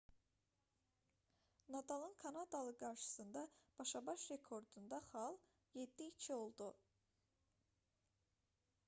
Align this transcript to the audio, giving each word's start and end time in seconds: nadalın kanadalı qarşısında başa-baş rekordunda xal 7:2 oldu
nadalın 1.73 2.13
kanadalı 2.21 2.73
qarşısında 2.79 3.43
başa-baş 3.79 4.31
rekordunda 4.31 4.97
xal 5.09 5.35
7:2 5.75 6.33
oldu 6.33 6.73